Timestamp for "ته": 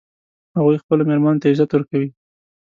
1.41-1.47